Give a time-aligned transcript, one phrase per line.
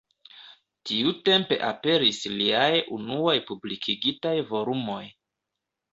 [0.91, 5.03] Tiutempe aperis liaj unuaj publikigitaj volumoj.